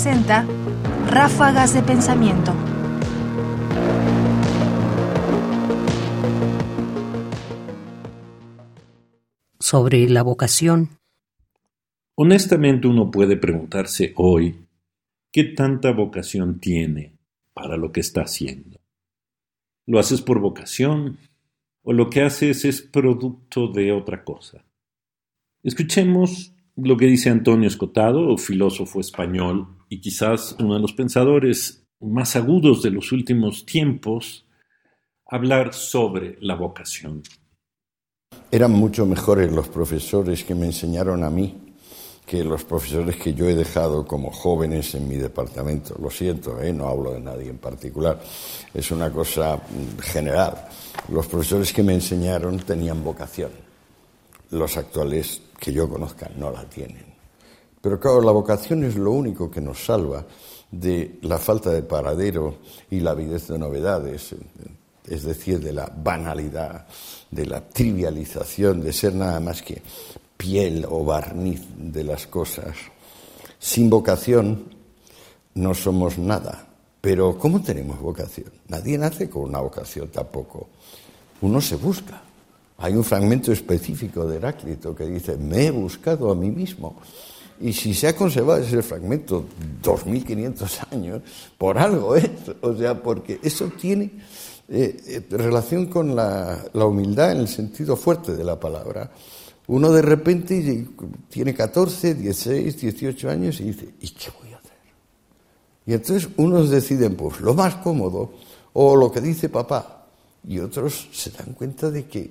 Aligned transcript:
presenta 0.00 0.46
Ráfagas 1.08 1.74
de 1.74 1.82
Pensamiento. 1.82 2.54
Sobre 9.58 10.08
la 10.08 10.22
vocación. 10.22 10.90
Honestamente 12.14 12.86
uno 12.86 13.10
puede 13.10 13.36
preguntarse 13.36 14.12
hoy 14.14 14.68
qué 15.32 15.42
tanta 15.42 15.90
vocación 15.90 16.60
tiene 16.60 17.14
para 17.52 17.76
lo 17.76 17.90
que 17.90 17.98
está 17.98 18.20
haciendo. 18.20 18.78
¿Lo 19.84 19.98
haces 19.98 20.22
por 20.22 20.38
vocación 20.38 21.18
o 21.82 21.92
lo 21.92 22.08
que 22.08 22.22
haces 22.22 22.64
es 22.64 22.82
producto 22.82 23.66
de 23.66 23.90
otra 23.90 24.22
cosa? 24.22 24.64
Escuchemos 25.64 26.54
lo 26.76 26.96
que 26.96 27.06
dice 27.06 27.30
Antonio 27.30 27.66
Escotado, 27.66 28.38
filósofo 28.38 29.00
español 29.00 29.74
y 29.88 30.00
quizás 30.00 30.56
uno 30.58 30.74
de 30.74 30.80
los 30.80 30.92
pensadores 30.92 31.86
más 32.00 32.36
agudos 32.36 32.82
de 32.82 32.90
los 32.90 33.12
últimos 33.12 33.66
tiempos, 33.66 34.46
hablar 35.26 35.74
sobre 35.74 36.36
la 36.40 36.54
vocación. 36.54 37.22
Eran 38.50 38.72
mucho 38.72 39.04
mejores 39.06 39.52
los 39.52 39.68
profesores 39.68 40.44
que 40.44 40.54
me 40.54 40.66
enseñaron 40.66 41.24
a 41.24 41.30
mí 41.30 41.68
que 42.28 42.44
los 42.44 42.62
profesores 42.62 43.16
que 43.16 43.32
yo 43.32 43.48
he 43.48 43.54
dejado 43.54 44.06
como 44.06 44.30
jóvenes 44.30 44.94
en 44.94 45.08
mi 45.08 45.16
departamento. 45.16 45.96
Lo 45.98 46.10
siento, 46.10 46.60
¿eh? 46.60 46.74
no 46.74 46.86
hablo 46.86 47.12
de 47.12 47.20
nadie 47.20 47.48
en 47.48 47.56
particular, 47.56 48.20
es 48.74 48.90
una 48.90 49.10
cosa 49.10 49.56
mm, 49.56 49.98
general. 50.00 50.68
Los 51.08 51.26
profesores 51.26 51.72
que 51.72 51.82
me 51.82 51.94
enseñaron 51.94 52.58
tenían 52.58 53.02
vocación, 53.02 53.50
los 54.50 54.76
actuales 54.76 55.40
que 55.58 55.72
yo 55.72 55.88
conozca 55.88 56.30
no 56.36 56.50
la 56.50 56.64
tienen. 56.64 57.17
Pero 57.80 58.00
claro, 58.00 58.20
la 58.20 58.32
vocación 58.32 58.84
es 58.84 58.96
lo 58.96 59.12
único 59.12 59.50
que 59.50 59.60
nos 59.60 59.84
salva 59.84 60.24
de 60.70 61.18
la 61.22 61.38
falta 61.38 61.70
de 61.70 61.82
paradero 61.82 62.56
y 62.90 63.00
la 63.00 63.12
avidez 63.12 63.48
de 63.48 63.58
novedades, 63.58 64.34
es 65.06 65.22
decir, 65.22 65.60
de 65.60 65.72
la 65.72 65.92
banalidad, 65.94 66.86
de 67.30 67.46
la 67.46 67.66
trivialización, 67.66 68.82
de 68.82 68.92
ser 68.92 69.14
nada 69.14 69.40
más 69.40 69.62
que 69.62 69.82
piel 70.36 70.86
o 70.88 71.04
barniz 71.04 71.62
de 71.76 72.04
las 72.04 72.26
cosas. 72.26 72.76
Sin 73.58 73.90
vocación 73.90 74.64
no 75.54 75.74
somos 75.74 76.18
nada. 76.18 76.66
Pero 77.00 77.38
¿cómo 77.38 77.62
tenemos 77.62 78.00
vocación? 78.00 78.50
Nadie 78.68 78.98
nace 78.98 79.30
con 79.30 79.44
una 79.44 79.60
vocación 79.60 80.08
tampoco. 80.08 80.68
Uno 81.40 81.60
se 81.60 81.76
busca. 81.76 82.22
Hay 82.78 82.94
un 82.94 83.04
fragmento 83.04 83.52
específico 83.52 84.26
de 84.26 84.36
Heráclito 84.36 84.94
que 84.94 85.06
dice, 85.06 85.36
me 85.36 85.66
he 85.66 85.70
buscado 85.70 86.30
a 86.30 86.34
mí 86.34 86.50
mismo. 86.50 86.96
Y 87.60 87.72
si 87.72 87.94
se 87.94 88.08
ha 88.08 88.16
conservado 88.16 88.62
ese 88.62 88.82
fragmento 88.82 89.44
2.500 89.82 90.92
años, 90.92 91.22
por 91.56 91.78
algo 91.78 92.14
es. 92.16 92.30
O 92.60 92.76
sea, 92.76 93.02
porque 93.02 93.40
eso 93.42 93.70
tiene 93.78 94.10
eh, 94.68 94.96
eh, 95.06 95.26
relación 95.30 95.86
con 95.86 96.14
la 96.14 96.70
humildad 96.72 97.32
en 97.32 97.38
el 97.38 97.48
sentido 97.48 97.96
fuerte 97.96 98.36
de 98.36 98.44
la 98.44 98.58
palabra. 98.58 99.10
Uno 99.68 99.92
de 99.92 100.00
repente 100.00 100.86
tiene 101.28 101.54
14, 101.54 102.14
16, 102.14 102.80
18 102.80 103.30
años 103.30 103.60
y 103.60 103.64
dice, 103.64 103.88
¿y 104.00 104.08
qué 104.10 104.30
voy 104.40 104.52
a 104.54 104.56
hacer? 104.56 104.72
Y 105.84 105.92
entonces 105.92 106.28
unos 106.38 106.70
deciden, 106.70 107.16
pues 107.16 107.40
lo 107.40 107.52
más 107.52 107.74
cómodo 107.76 108.32
o 108.72 108.96
lo 108.96 109.12
que 109.12 109.20
dice 109.20 109.50
papá. 109.50 110.06
Y 110.46 110.58
otros 110.58 111.08
se 111.12 111.30
dan 111.32 111.52
cuenta 111.52 111.90
de 111.90 112.06
que 112.06 112.30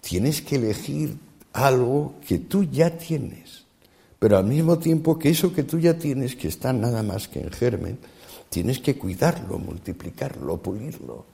tienes 0.00 0.42
que 0.42 0.56
elegir 0.56 1.16
algo 1.52 2.14
que 2.26 2.40
tú 2.40 2.64
ya 2.64 2.98
tienes. 2.98 3.65
Pero 4.18 4.38
al 4.38 4.44
mismo 4.44 4.78
tiempo 4.78 5.18
que 5.18 5.30
eso 5.30 5.52
que 5.52 5.62
tú 5.62 5.78
ya 5.78 5.98
tienes, 5.98 6.36
que 6.36 6.48
está 6.48 6.72
nada 6.72 7.02
más 7.02 7.28
que 7.28 7.40
en 7.40 7.50
germen, 7.50 7.98
tienes 8.48 8.78
que 8.78 8.96
cuidarlo, 8.96 9.58
multiplicarlo, 9.58 10.56
pulirlo 10.56 11.24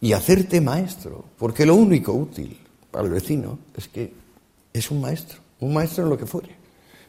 y 0.00 0.12
hacerte 0.12 0.60
maestro. 0.60 1.24
Porque 1.38 1.66
lo 1.66 1.74
único 1.74 2.12
útil 2.12 2.58
al 2.92 3.10
vecino 3.10 3.58
es 3.76 3.88
que 3.88 4.12
es 4.72 4.90
un 4.90 5.00
maestro, 5.00 5.40
un 5.60 5.74
maestro 5.74 6.04
en 6.04 6.10
lo 6.10 6.18
que 6.18 6.26
fuere, 6.26 6.54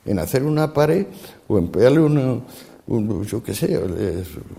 en 0.05 0.19
hacer 0.19 0.43
una 0.43 0.73
pared 0.73 1.05
o 1.47 1.57
en 1.57 1.69
pegarle 1.69 1.99
un, 1.99 2.43
yo 3.25 3.43
qué 3.43 3.53
sé, 3.53 3.77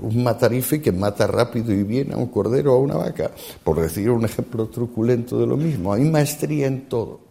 un 0.01 0.23
matarife 0.23 0.81
que 0.81 0.93
mata 0.93 1.27
rápido 1.27 1.73
y 1.73 1.83
bien 1.83 2.13
a 2.13 2.17
un 2.17 2.29
cordero 2.29 2.75
o 2.75 2.77
a 2.77 2.81
una 2.81 2.97
vaca, 2.97 3.31
por 3.65 3.81
decir 3.81 4.11
un 4.11 4.25
ejemplo 4.25 4.67
truculento 4.69 5.39
de 5.39 5.47
lo 5.47 5.57
mismo. 5.57 5.93
Hay 5.93 6.05
maestría 6.05 6.67
en 6.67 6.89
todo. 6.89 7.28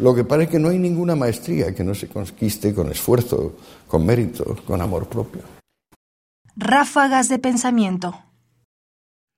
Lo 0.00 0.14
que 0.14 0.24
parece 0.24 0.52
que 0.52 0.58
no 0.58 0.68
hay 0.68 0.78
ninguna 0.78 1.14
maestría 1.14 1.74
que 1.74 1.84
no 1.84 1.94
se 1.94 2.08
conquiste 2.08 2.74
con 2.74 2.90
esfuerzo, 2.90 3.56
con 3.86 4.04
mérito, 4.04 4.56
con 4.66 4.80
amor 4.80 5.08
propio. 5.08 5.42
Ráfagas 6.56 7.28
de 7.28 7.38
pensamiento. 7.38 8.14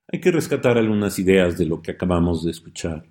Hay 0.09 0.21
que 0.21 0.31
rescatar 0.31 0.79
algunas 0.79 1.19
ideas 1.19 1.59
de 1.59 1.67
lo 1.67 1.83
que 1.83 1.91
acabamos 1.91 2.45
de 2.45 2.51
escuchar. 2.51 3.07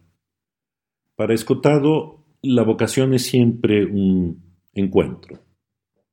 Para 1.16 1.34
Escotado, 1.34 2.26
la 2.42 2.64
vocación 2.64 3.14
es 3.14 3.26
siempre 3.26 3.86
un 3.86 4.44
encuentro. 4.74 5.40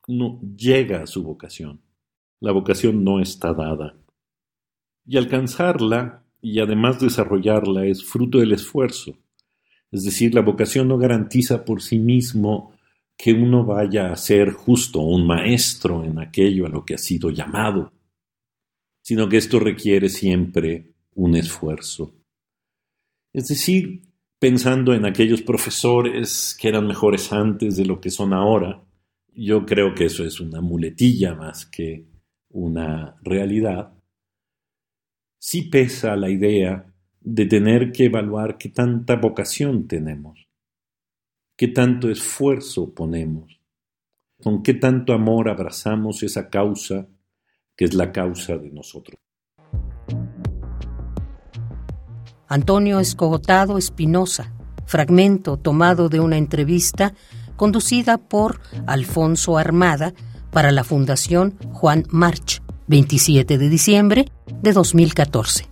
No 0.08 0.40
llega 0.56 1.02
a 1.02 1.06
su 1.06 1.22
vocación. 1.22 1.82
La 2.40 2.52
vocación 2.52 3.04
no 3.04 3.20
está 3.20 3.52
dada. 3.52 3.94
Y 5.06 5.16
alcanzarla 5.16 6.24
y 6.40 6.58
además 6.60 7.00
desarrollarla 7.00 7.86
es 7.86 8.04
fruto 8.04 8.38
del 8.38 8.52
esfuerzo. 8.52 9.16
Es 9.92 10.04
decir, 10.04 10.34
la 10.34 10.40
vocación 10.40 10.88
no 10.88 10.98
garantiza 10.98 11.64
por 11.64 11.82
sí 11.82 11.98
mismo 11.98 12.72
que 13.16 13.32
uno 13.32 13.64
vaya 13.64 14.10
a 14.10 14.16
ser 14.16 14.52
justo 14.52 15.00
un 15.00 15.26
maestro 15.26 16.02
en 16.04 16.18
aquello 16.18 16.66
a 16.66 16.70
lo 16.70 16.84
que 16.84 16.94
ha 16.94 16.98
sido 16.98 17.30
llamado, 17.30 17.92
sino 19.02 19.28
que 19.28 19.36
esto 19.36 19.60
requiere 19.60 20.08
siempre 20.08 20.94
un 21.14 21.36
esfuerzo. 21.36 22.14
Es 23.34 23.48
decir, 23.48 24.02
pensando 24.38 24.94
en 24.94 25.04
aquellos 25.04 25.42
profesores 25.42 26.56
que 26.58 26.68
eran 26.68 26.86
mejores 26.86 27.32
antes 27.32 27.76
de 27.76 27.84
lo 27.84 28.00
que 28.00 28.10
son 28.10 28.32
ahora, 28.32 28.82
yo 29.34 29.66
creo 29.66 29.94
que 29.94 30.06
eso 30.06 30.24
es 30.24 30.40
una 30.40 30.60
muletilla 30.60 31.34
más 31.34 31.66
que 31.66 32.06
una 32.48 33.16
realidad, 33.22 33.92
sí 35.38 35.62
pesa 35.62 36.16
la 36.16 36.30
idea 36.30 36.91
de 37.24 37.46
tener 37.46 37.92
que 37.92 38.06
evaluar 38.06 38.58
qué 38.58 38.68
tanta 38.68 39.16
vocación 39.16 39.86
tenemos, 39.86 40.48
qué 41.56 41.68
tanto 41.68 42.10
esfuerzo 42.10 42.94
ponemos, 42.94 43.60
con 44.42 44.62
qué 44.62 44.74
tanto 44.74 45.12
amor 45.12 45.48
abrazamos 45.48 46.22
esa 46.22 46.50
causa 46.50 47.08
que 47.76 47.84
es 47.84 47.94
la 47.94 48.12
causa 48.12 48.56
de 48.56 48.70
nosotros. 48.70 49.16
Antonio 52.48 53.00
Escogotado 53.00 53.78
Espinosa, 53.78 54.52
fragmento 54.84 55.56
tomado 55.56 56.08
de 56.10 56.20
una 56.20 56.36
entrevista 56.36 57.14
conducida 57.56 58.18
por 58.18 58.60
Alfonso 58.86 59.56
Armada 59.56 60.12
para 60.50 60.70
la 60.70 60.84
Fundación 60.84 61.56
Juan 61.72 62.04
March, 62.10 62.62
27 62.88 63.56
de 63.56 63.68
diciembre 63.70 64.26
de 64.60 64.72
2014. 64.72 65.71